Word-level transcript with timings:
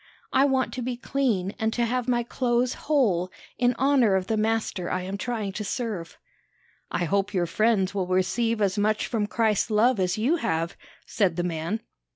"I 0.33 0.45
want 0.45 0.73
to 0.73 0.81
be 0.81 0.97
clean 0.97 1.51
and 1.59 1.71
to 1.73 1.85
have 1.85 2.07
my 2.07 2.23
clothes 2.23 2.73
whole 2.89 3.29
in 3.59 3.75
honor 3.77 4.15
of 4.15 4.25
the 4.25 4.35
Master 4.35 4.89
I 4.89 5.03
am 5.03 5.15
trying 5.15 5.51
to 5.51 5.63
serve." 5.63 6.17
"I 6.89 7.05
hope 7.05 7.35
your 7.35 7.45
friends 7.45 7.93
will 7.93 8.07
receive 8.07 8.63
as 8.63 8.79
much 8.79 9.05
from 9.05 9.27
Christ's 9.27 9.69
love 9.69 9.99
as 9.99 10.17
you 10.17 10.37
have," 10.37 10.75
said 11.05 11.35
the 11.35 11.43
man. 11.43 11.81